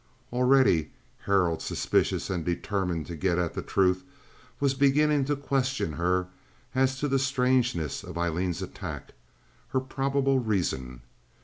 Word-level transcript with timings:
Already 0.33 0.89
Harold, 1.25 1.61
suspicious 1.61 2.31
and 2.31 2.43
determined 2.43 3.05
to 3.05 3.15
get 3.15 3.37
at 3.37 3.53
the 3.53 3.61
truth, 3.61 4.03
was 4.59 4.73
beginning 4.73 5.25
to 5.25 5.35
question 5.35 5.93
her 5.93 6.25
as 6.73 6.97
to 6.97 7.07
the 7.07 7.19
strangeness 7.19 8.03
of 8.03 8.17
Aileen's 8.17 8.63
attack—her 8.63 9.79
probable 9.79 10.39
reason. 10.39 11.01